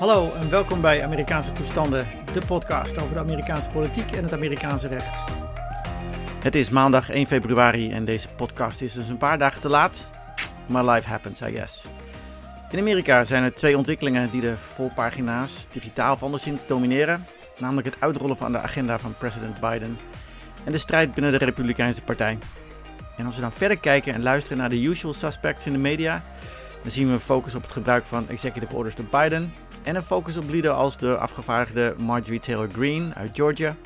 Hallo 0.00 0.32
en 0.32 0.50
welkom 0.50 0.80
bij 0.80 1.04
Amerikaanse 1.04 1.52
Toestanden, 1.52 2.06
de 2.32 2.46
podcast 2.46 3.00
over 3.00 3.14
de 3.14 3.20
Amerikaanse 3.20 3.70
politiek 3.70 4.12
en 4.12 4.22
het 4.22 4.32
Amerikaanse 4.32 4.88
recht. 4.88 5.30
Het 6.42 6.54
is 6.54 6.70
maandag 6.70 7.10
1 7.10 7.26
februari 7.26 7.92
en 7.92 8.04
deze 8.04 8.28
podcast 8.28 8.80
is 8.80 8.92
dus 8.92 9.08
een 9.08 9.16
paar 9.16 9.38
dagen 9.38 9.60
te 9.60 9.68
laat, 9.68 10.10
maar 10.66 10.84
life 10.84 11.08
happens, 11.08 11.40
I 11.40 11.52
guess. 11.52 11.86
In 12.70 12.78
Amerika 12.78 13.24
zijn 13.24 13.42
er 13.42 13.54
twee 13.54 13.76
ontwikkelingen 13.76 14.30
die 14.30 14.40
de 14.40 14.56
voorpagina's 14.56 15.66
digitaal 15.70 16.12
of 16.12 16.22
anderszins 16.22 16.66
domineren, 16.66 17.24
namelijk 17.58 17.86
het 17.86 17.96
uitrollen 17.98 18.36
van 18.36 18.52
de 18.52 18.58
agenda 18.58 18.98
van 18.98 19.14
president 19.18 19.60
Biden 19.60 19.98
en 20.64 20.72
de 20.72 20.78
strijd 20.78 21.14
binnen 21.14 21.32
de 21.32 21.44
Republikeinse 21.44 22.02
Partij. 22.02 22.38
En 23.16 23.26
als 23.26 23.34
we 23.34 23.40
dan 23.40 23.52
verder 23.52 23.78
kijken 23.78 24.14
en 24.14 24.22
luisteren 24.22 24.58
naar 24.58 24.68
de 24.68 24.82
usual 24.82 25.12
suspects 25.12 25.66
in 25.66 25.72
de 25.72 25.78
media, 25.78 26.22
dan 26.82 26.90
zien 26.90 27.06
we 27.06 27.12
een 27.12 27.20
focus 27.20 27.54
op 27.54 27.62
het 27.62 27.72
gebruik 27.72 28.06
van 28.06 28.28
executive 28.28 28.74
orders 28.74 28.94
door 28.94 29.06
Biden 29.10 29.52
en 29.82 29.96
een 29.96 30.02
focus 30.02 30.36
op 30.36 30.48
lieden 30.48 30.74
als 30.74 30.98
de 30.98 31.16
afgevaardigde 31.16 31.94
Marjorie 31.98 32.40
Taylor 32.40 32.68
Greene 32.72 33.14
uit 33.14 33.34
Georgia 33.34 33.76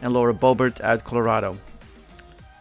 en 0.00 0.12
Laura 0.12 0.32
Boebert 0.32 0.82
uit 0.82 1.02
Colorado. 1.02 1.56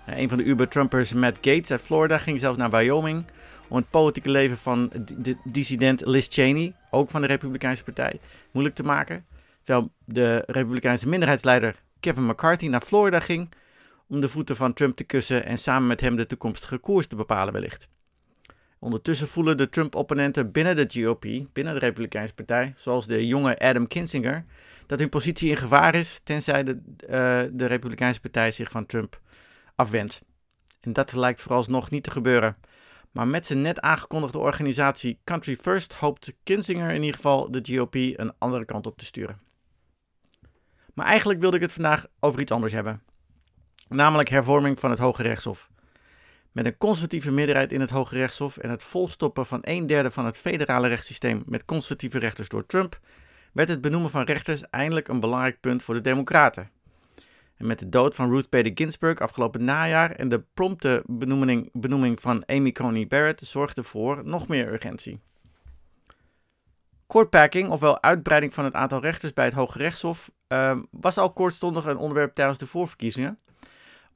Een 0.06 0.30
van 0.30 0.38
de 0.38 0.44
Uber-Trumpers, 0.44 1.14
Matt 1.14 1.38
Gates 1.42 1.72
uit 1.72 1.82
Florida, 1.82 2.18
ging 2.18 2.40
zelfs 2.40 2.58
naar 2.58 2.70
Wyoming 2.70 3.26
om 3.68 3.78
het 3.78 3.90
politieke 3.90 4.32
leven 4.32 4.58
van 4.58 4.92
de 5.18 5.38
dissident 5.44 6.06
Liz 6.06 6.28
Cheney, 6.30 6.74
ook 6.92 7.10
van 7.10 7.22
de 7.22 7.28
Republikeinse 7.28 7.84
Partij, 7.84 8.20
moeilijk 8.52 8.76
te 8.76 8.84
maken. 8.84 9.26
Terwijl 9.64 9.92
de 10.06 10.44
Republikeinse 10.46 11.08
minderheidsleider 11.08 11.76
Kevin 12.00 12.26
McCarthy 12.26 12.68
naar 12.68 12.82
Florida 12.82 13.20
ging 13.20 13.50
om 14.08 14.22
de 14.22 14.30
voeten 14.30 14.56
van 14.56 14.74
Trump 14.74 14.96
te 14.96 15.04
kussen 15.04 15.46
en 15.46 15.58
samen 15.58 15.88
met 15.88 16.02
hem 16.02 16.16
de 16.16 16.26
toekomstige 16.26 16.78
koers 16.78 17.08
te 17.08 17.16
bepalen 17.16 17.54
wellicht. 17.54 17.88
Ondertussen 18.80 19.28
voelen 19.28 19.58
de 19.58 19.70
Trump-opponenten 19.70 20.52
binnen 20.52 20.76
de 20.76 21.02
GOP, 21.02 21.26
binnen 21.54 21.74
de 21.74 21.80
Republikeinse 21.80 22.34
Partij, 22.34 22.74
zoals 22.76 23.06
de 23.06 23.28
jonge 23.28 23.60
Adam 23.60 23.88
Kinzinger, 23.88 24.46
dat 24.86 25.00
hun 25.00 25.10
positie 25.10 25.50
in 25.50 25.58
gevaar 25.58 25.96
is 25.96 26.20
tenzij 26.24 26.64
de, 26.64 26.80
uh, 27.02 27.52
de 27.52 27.66
Republikeinse 27.66 28.20
Partij 28.20 28.52
zich 28.52 28.72
van 28.72 28.86
Trump 28.86 29.22
afwendt. 29.76 30.22
En 30.82 30.94
dat 30.94 31.14
lijkt 31.14 31.42
vooralsnog 31.42 31.90
niet 31.90 32.04
te 32.04 32.12
gebeuren. 32.12 32.58
Maar 33.12 33.28
met 33.28 33.46
zijn 33.46 33.62
net 33.62 33.80
aangekondigde 33.80 34.38
organisatie 34.38 35.20
Country 35.24 35.56
First 35.56 35.94
hoopt 35.94 36.34
Kinzinger 36.44 36.90
in 36.90 37.02
ieder 37.02 37.16
geval 37.16 37.52
de 37.52 37.76
GOP 37.76 37.96
een 37.96 38.34
andere 38.38 38.66
kant 38.66 38.88
op 38.88 38.98
te 38.98 39.06
sturen. 39.06 39.40
Maar 40.94 41.06
eigenlijk 41.06 41.40
wilde 41.40 41.56
ik 41.56 41.62
het 41.62 41.72
vandaag 41.72 42.06
over 42.20 42.42
iets 42.42 42.52
anders 42.52 42.74
hebben. 42.74 43.02
Namelijk 43.88 44.30
hervorming 44.30 44.80
van 44.80 44.90
het 44.90 45.00
Hoge 45.00 45.24
Rechtshof. 45.24 45.70
Met 46.58 46.66
een 46.66 46.78
conservatieve 46.78 47.32
meerderheid 47.32 47.72
in 47.72 47.82
het 47.82 47.90
Hoge 47.90 48.16
Rechtshof 48.16 48.58
en 48.58 48.70
het 48.70 48.84
volstoppen 48.84 49.46
van 49.46 49.60
een 49.62 49.86
derde 49.86 50.12
van 50.12 50.26
het 50.26 50.38
federale 50.38 50.88
rechtssysteem 50.88 51.44
met 51.46 51.66
conservatieve 51.66 52.20
rechters 52.20 52.50
door 52.50 52.66
Trump, 52.66 53.00
werd 53.52 53.70
het 53.70 53.82
benoemen 53.82 54.10
van 54.10 54.24
rechters 54.24 54.70
eindelijk 54.70 55.08
een 55.08 55.20
belangrijk 55.20 55.60
punt 55.60 55.84
voor 55.84 55.94
de 55.94 56.02
Democraten. 56.02 56.70
En 57.58 57.68
met 57.68 57.80
de 57.80 57.90
dood 57.90 58.16
van 58.16 58.30
Ruth 58.30 58.50
Bader 58.50 58.72
Ginsburg 58.76 59.20
afgelopen 59.20 59.64
najaar 59.64 60.12
en 60.12 60.30
de 60.30 60.44
prompte 60.54 61.04
benoeming, 61.06 61.70
benoeming 61.74 62.20
van 62.20 62.46
Amy 62.46 62.72
Coney 62.72 63.08
Barrett 63.08 63.48
zorgde 63.48 63.84
voor 63.84 64.22
nog 64.26 64.48
meer 64.48 64.74
urgentie. 64.74 65.20
Courtpacking, 67.08 67.70
ofwel 67.70 68.02
uitbreiding 68.02 68.54
van 68.54 68.66
het 68.66 68.74
aantal 68.74 69.02
rechters 69.02 69.34
bij 69.34 69.46
het 69.46 69.54
Hoge 69.54 69.78
Rechtshof, 69.78 70.32
uh, 70.48 70.78
was 70.92 71.18
al 71.18 71.34
kortstondig 71.34 71.86
een 71.86 71.98
onderwerp 71.98 72.36
tijdens 72.36 72.58
de 72.58 72.68
voorverkiezingen 72.68 73.40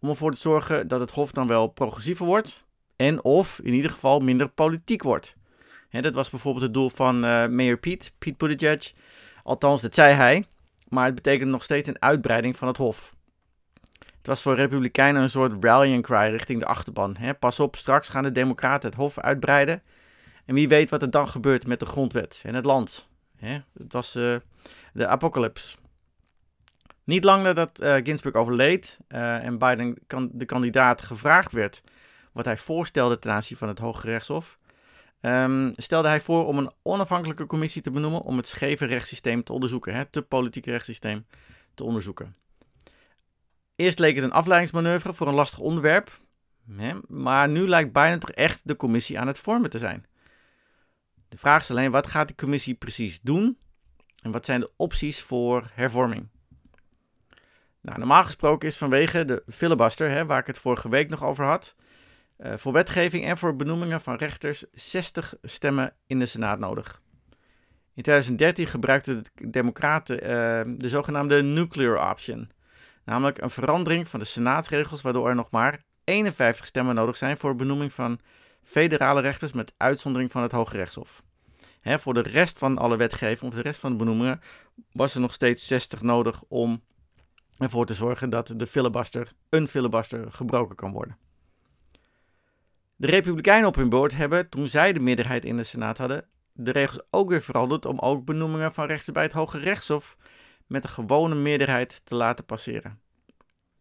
om 0.02 0.09
ervoor 0.09 0.31
te 0.31 0.38
zorgen 0.38 0.88
dat 0.88 0.99
het 0.99 1.11
Hof 1.11 1.31
dan 1.31 1.47
wel 1.47 1.67
progressiever 1.67 2.25
wordt 2.25 2.66
en 2.95 3.23
of 3.23 3.59
in 3.63 3.73
ieder 3.73 3.91
geval 3.91 4.19
minder 4.19 4.49
politiek 4.49 5.03
wordt. 5.03 5.35
dat 5.89 6.13
was 6.13 6.30
bijvoorbeeld 6.30 6.63
het 6.63 6.73
doel 6.73 6.89
van 6.89 7.16
uh, 7.16 7.47
Mayor 7.47 7.77
Pete, 7.77 8.11
Pete 8.17 8.38
Buttigieg. 8.38 8.94
Althans, 9.44 9.81
dat 9.81 9.95
zei 9.95 10.13
hij, 10.13 10.45
maar 10.88 11.06
het 11.06 11.16
betekent 11.16 11.50
nog 11.50 11.63
steeds 11.63 11.88
een 11.88 12.01
uitbreiding 12.01 12.57
van 12.57 12.67
het 12.67 12.78
Hof. 12.78 13.16
Het 14.00 14.29
was 14.29 14.41
voor 14.41 14.56
Republikeinen 14.56 15.22
een 15.22 15.29
soort 15.29 15.63
rallying 15.63 16.03
cry 16.03 16.29
richting 16.29 16.59
de 16.59 16.66
achterban. 16.66 17.17
pas 17.40 17.59
op, 17.59 17.75
straks 17.75 18.09
gaan 18.09 18.23
de 18.23 18.31
Democraten 18.31 18.90
het 18.90 18.97
Hof 18.97 19.19
uitbreiden. 19.19 19.84
En 20.45 20.56
wie 20.56 20.67
weet 20.67 20.90
wat 20.90 21.01
er 21.01 21.11
dan 21.11 21.28
gebeurt 21.28 21.67
met 21.67 21.79
de 21.79 21.85
grondwet 21.85 22.41
en 22.44 22.56
het 22.56 22.66
land. 22.66 23.07
het 23.78 23.94
was 23.94 24.16
uh, 24.16 24.35
de 24.94 25.07
apocalypse. 25.07 25.78
Niet 27.03 27.23
lang 27.23 27.44
nadat 27.44 27.81
uh, 27.81 27.95
Ginsburg 27.95 28.35
overleed 28.35 29.00
uh, 29.09 29.45
en 29.45 29.57
Biden 29.57 29.97
kan, 30.07 30.29
de 30.34 30.45
kandidaat 30.45 31.01
gevraagd 31.01 31.51
werd 31.51 31.81
wat 32.31 32.45
hij 32.45 32.57
voorstelde 32.57 33.19
ten 33.19 33.31
aanzien 33.31 33.57
van 33.57 33.67
het 33.67 33.79
Hoge 33.79 34.07
Rechtshof, 34.07 34.59
um, 35.22 35.72
stelde 35.75 36.07
hij 36.07 36.22
voor 36.22 36.47
om 36.47 36.57
een 36.57 36.72
onafhankelijke 36.81 37.45
commissie 37.45 37.81
te 37.81 37.91
benoemen 37.91 38.22
om 38.22 38.38
het 38.38 38.47
scheve 38.47 38.85
rechtssysteem 38.85 39.44
te 39.44 39.53
onderzoeken, 39.53 39.95
het 39.95 40.11
te 40.11 40.22
politieke 40.22 40.72
rechtssysteem 40.72 41.25
te 41.73 41.84
onderzoeken. 41.84 42.35
Eerst 43.75 44.00
leek 44.00 44.16
het 44.16 44.23
een 44.23 44.31
afleidingsmanoeuvre 44.31 45.13
voor 45.13 45.28
een 45.28 45.34
lastig 45.34 45.59
onderwerp, 45.59 46.19
hè, 46.75 46.94
maar 47.07 47.50
nu 47.50 47.67
lijkt 47.67 47.94
Biden 47.94 48.19
toch 48.19 48.31
echt 48.31 48.61
de 48.63 48.75
commissie 48.75 49.19
aan 49.19 49.28
het 49.28 49.40
vormen 49.40 49.69
te 49.69 49.78
zijn. 49.78 50.06
De 51.29 51.38
vraag 51.38 51.61
is 51.61 51.72
alleen, 51.72 51.91
wat 51.91 52.07
gaat 52.07 52.28
die 52.28 52.35
commissie 52.35 52.73
precies 52.73 53.22
doen 53.22 53.57
en 54.22 54.31
wat 54.31 54.45
zijn 54.45 54.59
de 54.59 54.72
opties 54.75 55.22
voor 55.22 55.72
hervorming? 55.73 56.28
Nou, 57.81 57.97
normaal 57.97 58.24
gesproken 58.24 58.68
is 58.68 58.78
vanwege 58.78 59.25
de 59.25 59.44
filibuster, 59.47 60.09
hè, 60.09 60.25
waar 60.25 60.40
ik 60.40 60.47
het 60.47 60.58
vorige 60.58 60.90
week 60.90 61.09
nog 61.09 61.24
over 61.24 61.46
had, 61.46 61.75
uh, 62.38 62.53
voor 62.58 62.74
wetgeving 62.74 63.25
en 63.25 63.38
voor 63.38 63.56
benoemingen 63.56 64.02
van 64.02 64.16
rechters 64.16 64.64
60 64.72 65.34
stemmen 65.42 65.94
in 66.08 66.20
de 66.20 66.25
Senaat 66.25 66.59
nodig. 66.59 67.02
In 67.94 68.03
2013 68.03 68.68
gebruikten 68.68 69.24
de 69.24 69.50
Democraten 69.50 70.16
uh, 70.16 70.75
de 70.78 70.90
zogenaamde 70.90 71.44
nuclear 71.44 72.12
option, 72.12 72.52
namelijk 73.06 73.41
een 73.41 73.50
verandering 73.50 74.08
van 74.08 74.20
de 74.20 74.25
Senaatsregels, 74.25 75.02
waardoor 75.02 75.30
er 75.30 75.36
nog 75.36 75.52
maar 75.52 75.84
51 76.03 76.66
stemmen 76.66 76.96
nodig 76.96 77.18
zijn 77.18 77.38
voor 77.38 77.56
benoeming 77.56 77.94
van 77.94 78.20
federale 78.64 79.22
rechters 79.22 79.53
met 79.53 79.74
uitzondering 79.78 80.31
van 80.31 80.41
het 80.41 80.52
Hoge 80.52 80.78
Rechtshof. 80.78 81.24
Hè, 81.81 82.00
voor 82.00 82.14
de 82.14 82.22
rest 82.22 82.58
van 82.58 82.78
alle 82.78 82.97
wetgeving, 82.97 83.52
of 83.52 83.58
de 83.58 83.64
rest 83.64 83.80
van 83.80 83.91
de 83.91 83.97
benoemingen, 83.97 84.41
was 84.91 85.14
er 85.14 85.22
nog 85.22 85.34
steeds 85.34 85.68
60 85.68 86.02
nodig 86.02 86.44
om 86.47 86.84
ervoor 87.61 87.85
te 87.85 87.94
zorgen 87.94 88.29
dat 88.29 88.53
de 88.55 88.67
filibuster, 88.67 89.31
een 89.49 89.67
filibuster, 89.67 90.31
gebroken 90.31 90.75
kan 90.75 90.91
worden. 90.91 91.17
De 92.95 93.07
Republikeinen 93.07 93.67
op 93.67 93.75
hun 93.75 93.89
boord 93.89 94.16
hebben, 94.16 94.49
toen 94.49 94.67
zij 94.67 94.94
de 94.94 94.99
meerderheid 94.99 95.45
in 95.45 95.57
de 95.57 95.63
Senaat 95.63 95.97
hadden, 95.97 96.25
de 96.53 96.72
regels 96.72 97.01
ook 97.09 97.29
weer 97.29 97.41
veranderd 97.41 97.85
om 97.85 97.99
ook 97.99 98.25
benoemingen 98.25 98.73
van 98.73 98.85
rechters 98.85 99.11
bij 99.11 99.23
het 99.23 99.31
Hoge 99.31 99.59
Rechtshof 99.59 100.17
met 100.67 100.83
een 100.83 100.89
gewone 100.89 101.35
meerderheid 101.35 102.01
te 102.03 102.16
laten 102.16 102.45
passeren. 102.45 102.99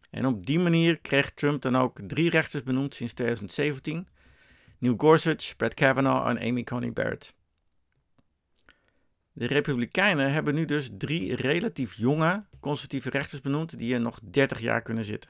En 0.09 0.25
op 0.25 0.45
die 0.45 0.59
manier 0.59 0.99
kreeg 0.99 1.31
Trump 1.33 1.61
dan 1.61 1.75
ook 1.75 1.99
drie 2.07 2.29
rechters 2.29 2.63
benoemd 2.63 2.95
sinds 2.95 3.13
2017: 3.13 4.07
Neil 4.77 4.93
Gorsuch, 4.97 5.55
Brett 5.55 5.73
Kavanaugh 5.73 6.27
en 6.27 6.39
Amy 6.49 6.63
Coney 6.63 6.93
Barrett. 6.93 7.33
De 9.33 9.45
Republikeinen 9.45 10.31
hebben 10.33 10.55
nu 10.55 10.65
dus 10.65 10.89
drie 10.97 11.35
relatief 11.35 11.93
jonge 11.93 12.45
conservatieve 12.59 13.09
rechters 13.09 13.41
benoemd 13.41 13.77
die 13.77 13.93
er 13.93 14.01
nog 14.01 14.19
30 14.23 14.59
jaar 14.59 14.81
kunnen 14.81 15.05
zitten. 15.05 15.29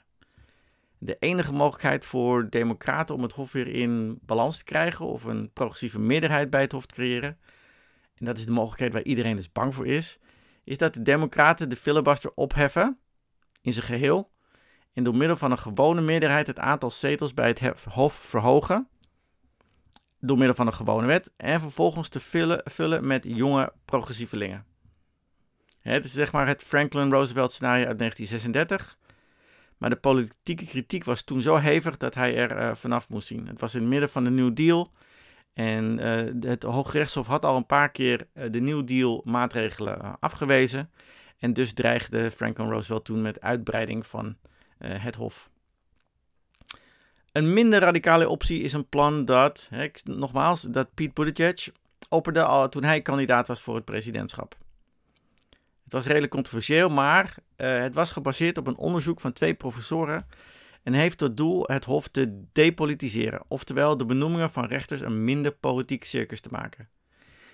De 0.97 1.17
enige 1.19 1.51
mogelijkheid 1.51 2.05
voor 2.05 2.49
Democraten 2.49 3.15
om 3.15 3.21
het 3.21 3.31
Hof 3.31 3.51
weer 3.51 3.67
in 3.67 4.19
balans 4.21 4.57
te 4.57 4.63
krijgen 4.63 5.05
of 5.05 5.23
een 5.23 5.51
progressieve 5.53 5.99
meerderheid 5.99 6.49
bij 6.49 6.61
het 6.61 6.71
Hof 6.71 6.85
te 6.85 6.93
creëren, 6.93 7.37
en 8.15 8.25
dat 8.25 8.37
is 8.37 8.45
de 8.45 8.51
mogelijkheid 8.51 8.93
waar 8.93 9.03
iedereen 9.03 9.35
dus 9.35 9.51
bang 9.51 9.75
voor 9.75 9.87
is, 9.87 10.19
is 10.63 10.77
dat 10.77 10.93
de 10.93 11.01
Democraten 11.01 11.69
de 11.69 11.75
filibuster 11.75 12.31
opheffen 12.35 12.99
in 13.61 13.73
zijn 13.73 13.85
geheel 13.85 14.31
en 14.93 15.03
door 15.03 15.15
middel 15.15 15.37
van 15.37 15.51
een 15.51 15.57
gewone 15.57 16.01
meerderheid 16.01 16.47
het 16.47 16.59
aantal 16.59 16.91
zetels 16.91 17.33
bij 17.33 17.47
het 17.47 17.83
Hof 17.89 18.13
verhogen 18.13 18.87
door 20.21 20.37
middel 20.37 20.55
van 20.55 20.67
een 20.67 20.73
gewone 20.73 21.07
wet 21.07 21.31
en 21.37 21.61
vervolgens 21.61 22.09
te 22.09 22.19
vullen, 22.19 22.61
vullen 22.63 23.07
met 23.07 23.25
jonge 23.27 23.73
progressievelingen. 23.85 24.65
Het 25.81 26.05
is 26.05 26.13
zeg 26.13 26.31
maar 26.31 26.47
het 26.47 26.63
Franklin 26.63 27.11
Roosevelt 27.11 27.51
scenario 27.51 27.85
uit 27.85 27.99
1936. 27.99 28.97
Maar 29.77 29.89
de 29.89 29.95
politieke 29.95 30.65
kritiek 30.65 31.03
was 31.03 31.23
toen 31.23 31.41
zo 31.41 31.55
hevig 31.55 31.97
dat 31.97 32.15
hij 32.15 32.35
er 32.35 32.57
uh, 32.57 32.75
vanaf 32.75 33.09
moest 33.09 33.27
zien. 33.27 33.47
Het 33.47 33.59
was 33.59 33.75
in 33.75 33.81
het 33.81 33.89
midden 33.89 34.09
van 34.09 34.23
de 34.23 34.29
New 34.29 34.55
Deal. 34.55 34.91
En 35.53 35.99
uh, 35.99 36.49
het 36.49 36.63
Hooggerechtshof 36.63 37.27
had 37.27 37.45
al 37.45 37.55
een 37.55 37.65
paar 37.65 37.91
keer 37.91 38.27
uh, 38.33 38.43
de 38.51 38.59
New 38.59 38.87
Deal 38.87 39.21
maatregelen 39.25 40.19
afgewezen. 40.19 40.91
En 41.39 41.53
dus 41.53 41.73
dreigde 41.73 42.31
Franklin 42.31 42.69
Roosevelt 42.69 43.05
toen 43.05 43.21
met 43.21 43.41
uitbreiding 43.41 44.05
van 44.07 44.35
het 44.77 45.15
Hof. 45.15 45.49
Een 47.31 47.53
minder 47.53 47.79
radicale 47.79 48.29
optie 48.29 48.61
is 48.61 48.73
een 48.73 48.89
plan 48.89 49.25
dat, 49.25 49.67
hè, 49.69 49.87
nogmaals, 50.03 50.61
dat 50.61 50.93
Pete 50.93 51.13
Buttigieg 51.13 51.69
opperde 52.09 52.43
al 52.43 52.69
toen 52.69 52.83
hij 52.83 53.01
kandidaat 53.01 53.47
was 53.47 53.61
voor 53.61 53.75
het 53.75 53.85
presidentschap. 53.85 54.55
Het 55.83 55.93
was 55.93 56.05
redelijk 56.05 56.31
controversieel, 56.31 56.89
maar 56.89 57.35
uh, 57.57 57.79
het 57.79 57.95
was 57.95 58.11
gebaseerd 58.11 58.57
op 58.57 58.67
een 58.67 58.77
onderzoek 58.77 59.19
van 59.19 59.33
twee 59.33 59.53
professoren 59.53 60.27
en 60.83 60.93
heeft 60.93 61.17
tot 61.17 61.37
doel 61.37 61.63
het 61.67 61.85
Hof 61.85 62.07
te 62.07 62.43
depolitiseren, 62.51 63.43
oftewel 63.47 63.97
de 63.97 64.05
benoemingen 64.05 64.51
van 64.51 64.65
rechters 64.65 65.01
een 65.01 65.23
minder 65.23 65.51
politiek 65.51 66.03
circus 66.03 66.41
te 66.41 66.49
maken. 66.51 66.89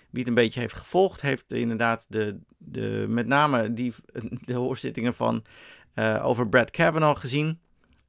Wie 0.09 0.19
het 0.19 0.27
een 0.27 0.33
beetje 0.33 0.59
heeft 0.59 0.77
gevolgd, 0.77 1.21
heeft 1.21 1.53
inderdaad 1.53 2.05
de, 2.09 2.39
de, 2.57 3.05
met 3.09 3.27
name 3.27 3.73
die, 3.73 3.93
de 4.45 4.53
hoorzittingen 4.53 5.13
van, 5.13 5.43
uh, 5.95 6.25
over 6.25 6.49
Brad 6.49 6.71
Kavanaugh 6.71 7.21
gezien. 7.21 7.59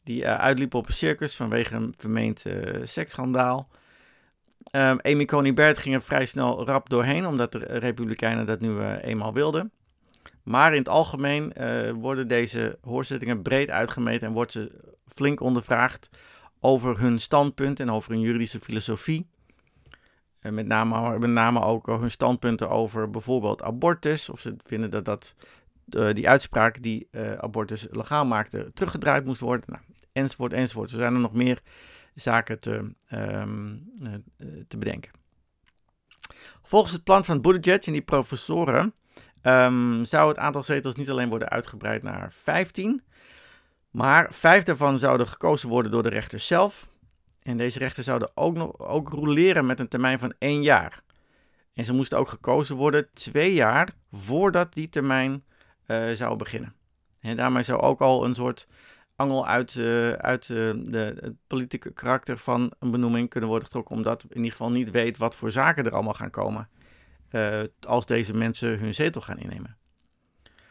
Die 0.08 0.22
uh, 0.22 0.34
uitliep 0.34 0.74
op 0.74 0.86
een 0.86 0.92
circus 0.92 1.36
vanwege 1.36 1.74
een 1.74 1.94
vermeend 1.98 2.44
uh, 2.46 2.80
seksschandaal. 2.84 3.68
Um, 4.72 4.98
Amy 5.00 5.24
Coney 5.24 5.54
Barrett 5.54 5.78
ging 5.78 5.94
er 5.94 6.02
vrij 6.02 6.26
snel 6.26 6.66
rap 6.66 6.88
doorheen, 6.88 7.26
omdat 7.26 7.52
de 7.52 7.58
Republikeinen 7.58 8.46
dat 8.46 8.60
nu 8.60 8.82
eenmaal 8.82 9.32
wilden. 9.32 9.72
Maar 10.42 10.72
in 10.72 10.78
het 10.78 10.88
algemeen 10.88 11.52
worden 12.00 12.28
deze 12.28 12.78
hoorzittingen 12.80 13.42
breed 13.42 13.70
uitgemeten 13.70 14.26
en 14.26 14.32
wordt 14.32 14.52
ze 14.52 14.70
flink 15.06 15.40
ondervraagd 15.40 16.08
over 16.60 17.00
hun 17.00 17.18
standpunt 17.18 17.80
en 17.80 17.90
over 17.90 18.10
hun 18.10 18.20
juridische 18.20 18.60
filosofie. 18.60 19.26
En 20.40 20.54
met 20.54 20.66
name, 20.66 21.18
met 21.18 21.30
name 21.30 21.62
ook 21.62 21.86
hun 21.86 22.10
standpunten 22.10 22.70
over 22.70 23.10
bijvoorbeeld 23.10 23.62
abortus. 23.62 24.28
Of 24.28 24.40
ze 24.40 24.56
vinden 24.64 24.90
dat, 24.90 25.04
dat 25.04 25.34
die 26.14 26.28
uitspraak 26.28 26.82
die 26.82 27.08
abortus 27.38 27.86
legaal 27.90 28.26
maakte 28.26 28.70
teruggedraaid 28.74 29.24
moest 29.24 29.40
worden. 29.40 29.64
Nou, 29.66 29.82
enzovoort, 30.18 30.52
enzovoort. 30.52 30.90
Er 30.90 30.98
zijn 30.98 31.14
er 31.14 31.20
nog 31.20 31.32
meer 31.32 31.60
zaken 32.14 32.60
te, 32.60 32.92
um, 33.12 33.90
uh, 34.02 34.14
te 34.68 34.78
bedenken. 34.78 35.10
Volgens 36.62 36.92
het 36.92 37.04
plan 37.04 37.24
van 37.24 37.40
Buttigieg 37.40 37.86
en 37.86 37.92
die 37.92 38.02
professoren 38.02 38.94
um, 39.42 40.04
zou 40.04 40.28
het 40.28 40.38
aantal 40.38 40.62
zetels 40.62 40.94
niet 40.94 41.10
alleen 41.10 41.28
worden 41.28 41.48
uitgebreid 41.48 42.02
naar 42.02 42.32
15, 42.32 43.02
maar 43.90 44.32
vijf 44.32 44.64
daarvan 44.64 44.98
zouden 44.98 45.28
gekozen 45.28 45.68
worden 45.68 45.90
door 45.90 46.02
de 46.02 46.08
rechters 46.08 46.46
zelf. 46.46 46.88
En 47.42 47.56
deze 47.56 47.78
rechters 47.78 48.06
zouden 48.06 48.30
ook, 48.34 48.54
nog, 48.54 48.78
ook 48.78 49.08
roleren 49.08 49.66
met 49.66 49.80
een 49.80 49.88
termijn 49.88 50.18
van 50.18 50.34
één 50.38 50.62
jaar. 50.62 51.02
En 51.74 51.84
ze 51.84 51.92
moesten 51.92 52.18
ook 52.18 52.28
gekozen 52.28 52.76
worden 52.76 53.08
twee 53.12 53.54
jaar 53.54 53.88
voordat 54.12 54.74
die 54.74 54.88
termijn 54.88 55.44
uh, 55.86 56.10
zou 56.12 56.36
beginnen. 56.36 56.74
En 57.20 57.36
daarmee 57.36 57.62
zou 57.62 57.80
ook 57.80 58.00
al 58.00 58.24
een 58.24 58.34
soort 58.34 58.66
angel 59.18 59.46
uit, 59.46 59.74
uh, 59.74 60.12
uit 60.12 60.48
uh, 60.48 60.72
de, 60.82 61.16
het 61.20 61.34
politieke 61.46 61.92
karakter 61.92 62.38
van 62.38 62.72
een 62.78 62.90
benoeming 62.90 63.28
kunnen 63.28 63.48
worden 63.48 63.66
getrokken, 63.66 63.96
omdat 63.96 64.22
in 64.22 64.36
ieder 64.36 64.50
geval 64.50 64.70
niet 64.70 64.90
weet 64.90 65.18
wat 65.18 65.36
voor 65.36 65.52
zaken 65.52 65.84
er 65.84 65.92
allemaal 65.92 66.14
gaan 66.14 66.30
komen 66.30 66.68
als 67.80 68.06
deze 68.06 68.34
mensen 68.34 68.78
hun 68.78 68.94
zetel 68.94 69.20
gaan 69.20 69.38
innemen. 69.38 69.76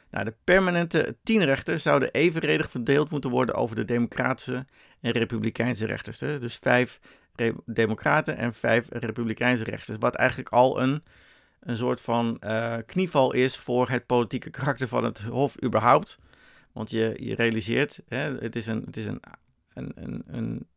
Nou, 0.10 0.26
de 0.26 0.36
permanente 0.44 1.18
tien 1.24 1.44
rechters 1.44 1.84
zouden 1.84 2.12
evenredig 2.12 2.70
verdeeld 2.70 3.10
moeten 3.10 3.30
worden 3.30 3.56
over 3.56 3.76
de 3.76 3.86
democratische 3.86 4.66
en 5.02 5.12
republikeinse 5.12 5.86
rechters. 5.86 6.20
Hè? 6.20 6.40
Dus 6.40 6.56
vijf 6.62 7.00
democraten 7.66 8.38
en 8.38 8.54
vijf 8.54 8.88
republikeinse 8.90 9.64
rechters. 9.64 9.98
Wat 10.00 10.16
eigenlijk 10.16 10.50
al 10.50 10.82
een, 10.82 11.04
een 11.60 11.78
soort 11.78 12.02
van 12.02 12.42
uh, 12.46 12.76
knieval 12.86 13.34
is 13.34 13.58
voor 13.58 13.90
het 13.90 14.06
politieke 14.06 14.50
karakter 14.50 14.88
van 14.88 15.04
het 15.04 15.22
Hof 15.22 15.64
überhaupt. 15.64 16.20
Want 16.78 16.90
je, 16.90 17.36
realiseert, 17.36 18.02
hè, 18.08 18.36
het 18.36 18.56
is, 18.56 18.68
een, 18.68 18.84
het 18.86 18.98
is 18.98 19.06
een, 19.06 19.22
een, 19.74 19.92
een, 19.96 20.24
een 20.28 20.68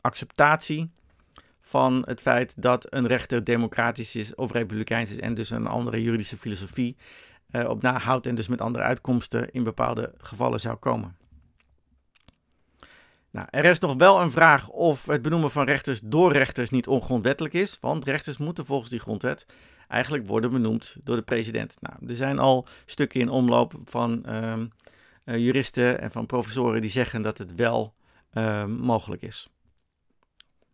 acceptatie 0.00 0.90
van 1.60 2.02
het 2.06 2.20
feit 2.20 2.62
dat 2.62 2.94
een 2.94 3.06
rechter 3.06 3.44
democratisch 3.44 4.16
is 4.16 4.34
of 4.34 4.52
republikeins 4.52 5.10
is 5.10 5.18
en 5.18 5.34
dus 5.34 5.50
een 5.50 5.66
andere 5.66 6.02
juridische 6.02 6.36
filosofie 6.36 6.96
uh, 7.50 7.68
op 7.68 7.82
nahoudt 7.82 8.26
en 8.26 8.34
dus 8.34 8.48
met 8.48 8.60
andere 8.60 8.84
uitkomsten 8.84 9.52
in 9.52 9.64
bepaalde 9.64 10.14
gevallen 10.18 10.60
zou 10.60 10.76
komen. 10.76 11.16
Nou, 13.30 13.46
er 13.50 13.64
is 13.64 13.78
nog 13.78 13.94
wel 13.94 14.20
een 14.20 14.30
vraag 14.30 14.68
of 14.68 15.06
het 15.06 15.22
benoemen 15.22 15.50
van 15.50 15.66
rechters 15.66 16.00
door 16.04 16.32
rechters 16.32 16.70
niet 16.70 16.86
ongrondwettelijk 16.86 17.54
is, 17.54 17.78
want 17.80 18.04
rechters 18.04 18.36
moeten 18.36 18.66
volgens 18.66 18.90
die 18.90 19.00
grondwet 19.00 19.46
eigenlijk 19.92 20.26
worden 20.26 20.50
benoemd 20.50 20.96
door 21.04 21.16
de 21.16 21.22
president. 21.22 21.76
Nou, 21.80 22.10
er 22.10 22.16
zijn 22.16 22.38
al 22.38 22.66
stukken 22.86 23.20
in 23.20 23.28
omloop 23.28 23.74
van 23.84 24.24
uh, 24.28 24.56
juristen 25.24 26.00
en 26.00 26.10
van 26.10 26.26
professoren 26.26 26.80
die 26.80 26.90
zeggen 26.90 27.22
dat 27.22 27.38
het 27.38 27.54
wel 27.54 27.94
uh, 28.32 28.64
mogelijk 28.64 29.22
is. 29.22 29.48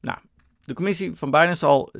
Nou, 0.00 0.19
de 0.62 0.75
commissie 0.75 1.12
van 1.12 1.31
Biden 1.31 1.56
zal 1.56 1.93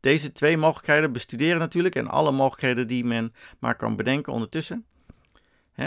deze 0.00 0.32
twee 0.32 0.56
mogelijkheden 0.56 1.12
bestuderen 1.12 1.58
natuurlijk 1.58 1.94
en 1.94 2.08
alle 2.08 2.32
mogelijkheden 2.32 2.86
die 2.86 3.04
men 3.04 3.32
maar 3.58 3.76
kan 3.76 3.96
bedenken 3.96 4.32
ondertussen. 4.32 4.86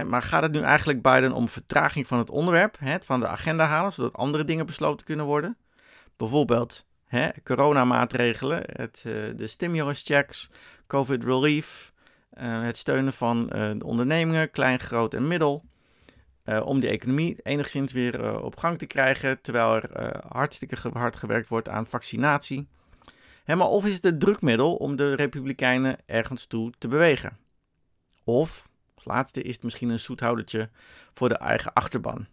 maar 0.06 0.22
gaat 0.22 0.44
het 0.44 0.52
nu 0.52 0.62
eigenlijk 0.62 1.02
Biden 1.02 1.32
om 1.32 1.50
vertraging 1.50 2.08
van 2.08 2.18
het 2.18 2.30
onderwerp, 2.30 2.78
van 3.00 3.20
de 3.20 3.28
agenda 3.28 3.66
halen, 3.66 3.94
zodat 3.94 4.14
andere 4.14 4.44
dingen 4.44 4.66
besloten 4.66 5.06
kunnen 5.06 5.26
worden? 5.26 5.58
Bijvoorbeeld 6.18 6.86
hè, 7.08 7.30
coronamaatregelen, 7.44 8.64
het, 8.66 9.04
uh, 9.08 9.14
de 9.36 9.48
stimulus 9.48 10.04
checks, 10.04 10.50
COVID 10.88 11.24
relief, 11.24 11.94
uh, 12.42 12.62
het 12.62 12.78
steunen 12.78 13.14
van 13.14 13.42
uh, 13.42 13.72
de 13.78 13.86
ondernemingen, 13.86 14.52
klein, 14.52 14.80
groot 14.80 15.14
en 15.14 15.28
middel. 15.28 15.66
om 16.64 16.80
die 16.80 16.90
economie 16.90 17.38
enigszins 17.44 17.94
weer 17.94 18.42
op 18.44 18.58
gang 18.58 18.78
te 18.78 18.86
krijgen, 18.86 19.42
terwijl 19.42 19.76
er 19.76 20.22
hartstikke 20.28 20.76
hard 20.94 21.16
gewerkt 21.16 21.50
wordt 21.50 21.70
aan 21.70 21.88
vaccinatie 21.88 22.68
maar 23.56 23.68
of 23.68 23.86
is 23.86 23.94
het 23.94 24.06
een 24.06 24.20
drukmiddel 24.20 24.76
om 24.76 24.96
de 24.96 25.14
Republikeinen 25.14 25.98
ergens 26.06 26.46
toe 26.46 26.72
te 26.78 26.88
bewegen? 26.88 27.38
Of, 28.24 28.68
als 28.96 29.06
laatste, 29.06 29.42
is 29.42 29.54
het 29.54 29.64
misschien 29.64 29.90
een 29.90 30.00
zoethoudertje 30.00 30.70
voor 31.14 31.30
de 31.30 31.38
eigen 31.38 31.74
achterban? 31.74 32.28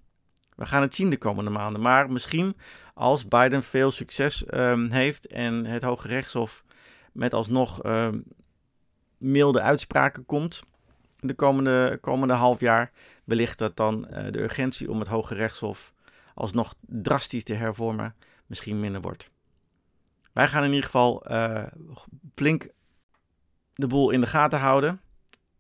We 0.57 0.67
gaan 0.67 0.83
het 0.83 0.95
zien 0.95 1.11
de 1.11 1.19
komende 1.19 1.51
maanden. 1.51 1.81
Maar 1.81 2.11
misschien 2.11 2.57
als 2.95 3.29
Biden 3.29 3.63
veel 3.63 3.91
succes 3.91 4.45
um, 4.55 4.91
heeft 4.91 5.27
en 5.27 5.65
het 5.65 5.83
Hoge 5.83 6.09
Rechtshof 6.09 6.65
met 7.13 7.35
alsnog 7.35 7.85
um, 7.85 8.25
milde 9.25 9.61
uitspraken 9.61 10.27
komt 10.27 10.63
de 11.27 11.35
komende, 11.35 11.99
komende 12.01 12.35
half 12.35 12.61
jaar, 12.61 12.93
wellicht 13.25 13.59
dat 13.59 13.77
dan 13.77 14.07
uh, 14.11 14.25
de 14.31 14.43
urgentie 14.43 14.91
om 14.91 14.99
het 14.99 15.09
Hoge 15.09 15.35
Rechtshof 15.35 15.93
alsnog 16.35 16.75
drastisch 16.81 17.45
te 17.45 17.55
hervormen 17.55 18.15
misschien 18.47 18.81
minder 18.81 19.01
wordt. 19.01 19.31
Wij 20.33 20.49
gaan 20.49 20.63
in 20.63 20.69
ieder 20.69 20.85
geval 20.85 21.31
uh, 21.31 21.63
flink 22.35 22.69
de 23.75 23.87
boel 23.87 24.11
in 24.11 24.21
de 24.21 24.27
gaten 24.27 24.59
houden. 24.59 25.01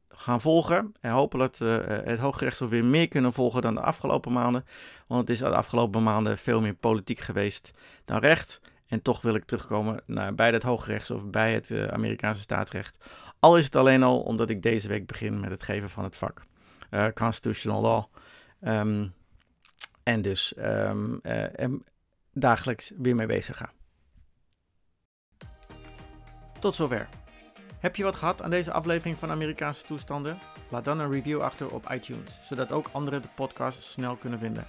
Gaan 0.08 0.40
volgen 0.40 0.94
en 1.00 1.10
hopen 1.10 1.38
dat 1.38 1.60
uh, 1.60 1.76
het 1.86 2.18
Hooggerechtshof 2.18 2.68
weer 2.68 2.84
meer 2.84 3.08
kunnen 3.08 3.32
volgen 3.32 3.62
dan 3.62 3.74
de 3.74 3.80
afgelopen 3.80 4.32
maanden. 4.32 4.64
Want 5.06 5.20
het 5.20 5.30
is 5.30 5.38
de 5.38 5.48
afgelopen 5.48 6.02
maanden 6.02 6.38
veel 6.38 6.60
meer 6.60 6.74
politiek 6.74 7.18
geweest 7.18 7.70
dan 8.04 8.18
recht. 8.18 8.60
En 8.86 9.02
toch 9.02 9.22
wil 9.22 9.34
ik 9.34 9.44
terugkomen 9.44 10.02
naar, 10.06 10.34
bij 10.34 10.50
het 10.50 10.62
Hooggerechtshof, 10.62 11.26
bij 11.26 11.54
het 11.54 11.70
uh, 11.70 11.86
Amerikaanse 11.86 12.40
staatsrecht. 12.40 12.96
Al 13.38 13.56
is 13.56 13.64
het 13.64 13.76
alleen 13.76 14.02
al 14.02 14.20
omdat 14.20 14.50
ik 14.50 14.62
deze 14.62 14.88
week 14.88 15.06
begin 15.06 15.40
met 15.40 15.50
het 15.50 15.62
geven 15.62 15.90
van 15.90 16.04
het 16.04 16.16
vak 16.16 16.42
uh, 16.90 17.06
Constitutional 17.14 17.80
Law. 17.80 18.04
Um, 18.60 19.14
en 20.02 20.20
dus 20.20 20.54
um, 20.58 21.20
dagelijks 22.32 22.92
weer 22.96 23.14
mee 23.14 23.26
bezig 23.26 23.56
ga. 23.56 23.72
Tot 26.58 26.74
zover. 26.74 27.08
Heb 27.78 27.96
je 27.96 28.02
wat 28.02 28.14
gehad 28.14 28.42
aan 28.42 28.50
deze 28.50 28.72
aflevering 28.72 29.18
van 29.18 29.30
Amerikaanse 29.30 29.84
toestanden? 29.84 30.38
Laat 30.70 30.84
dan 30.84 31.00
een 31.00 31.10
review 31.10 31.40
achter 31.40 31.74
op 31.74 31.90
iTunes, 31.90 32.38
zodat 32.42 32.72
ook 32.72 32.88
anderen 32.92 33.22
de 33.22 33.28
podcast 33.34 33.82
snel 33.82 34.16
kunnen 34.16 34.38
vinden. 34.38 34.66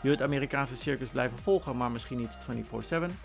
Wil 0.00 0.10
je 0.10 0.16
het 0.16 0.26
Amerikaanse 0.26 0.76
circus 0.76 1.08
blijven 1.08 1.38
volgen, 1.38 1.76
maar 1.76 1.90
misschien 1.90 2.18
niet 2.18 2.38
24/7? 2.38 3.18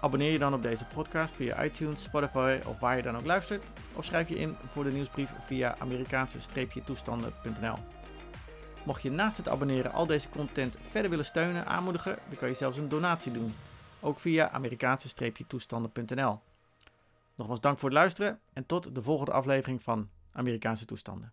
Abonneer 0.00 0.32
je 0.32 0.38
dan 0.38 0.54
op 0.54 0.62
deze 0.62 0.84
podcast 0.84 1.34
via 1.34 1.64
iTunes, 1.64 2.02
Spotify 2.02 2.58
of 2.66 2.78
waar 2.78 2.96
je 2.96 3.02
dan 3.02 3.16
ook 3.16 3.26
luistert. 3.26 3.64
Of 3.92 4.04
schrijf 4.04 4.28
je 4.28 4.38
in 4.38 4.56
voor 4.66 4.84
de 4.84 4.92
nieuwsbrief 4.92 5.30
via 5.46 5.78
Amerikaanse-toestanden.nl. 5.78 7.76
Mocht 8.84 9.02
je 9.02 9.10
naast 9.10 9.36
het 9.36 9.48
abonneren 9.48 9.92
al 9.92 10.06
deze 10.06 10.28
content 10.28 10.76
verder 10.82 11.10
willen 11.10 11.24
steunen, 11.24 11.66
aanmoedigen, 11.66 12.18
dan 12.28 12.38
kan 12.38 12.48
je 12.48 12.54
zelfs 12.54 12.76
een 12.76 12.88
donatie 12.88 13.32
doen. 13.32 13.54
Ook 14.00 14.18
via 14.18 14.50
Amerikaanse-toestanden.nl. 14.50 16.40
Nogmaals 17.34 17.60
dank 17.60 17.78
voor 17.78 17.88
het 17.88 17.98
luisteren 17.98 18.40
en 18.52 18.66
tot 18.66 18.94
de 18.94 19.02
volgende 19.02 19.32
aflevering 19.32 19.82
van 19.82 20.08
Amerikaanse 20.32 20.84
toestanden. 20.84 21.32